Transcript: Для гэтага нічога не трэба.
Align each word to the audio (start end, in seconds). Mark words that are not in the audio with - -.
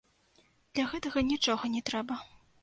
Для 0.73 0.85
гэтага 0.93 1.23
нічога 1.31 1.71
не 1.75 1.85
трэба. 1.91 2.19